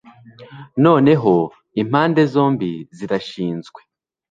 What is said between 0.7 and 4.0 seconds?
noneho impande zombi zirashinzwe